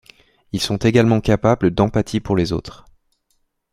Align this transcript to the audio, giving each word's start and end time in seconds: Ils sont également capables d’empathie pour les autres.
Ils 0.51 0.59
sont 0.61 0.77
également 0.77 1.21
capables 1.21 1.69
d’empathie 1.69 2.19
pour 2.19 2.35
les 2.35 2.53
autres. 2.53 2.85